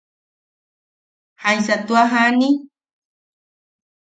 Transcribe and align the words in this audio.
¿Jaisa 1.43 1.75
tua 1.87 2.03
jani? 2.11 2.49